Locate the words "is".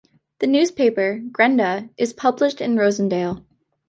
1.95-2.11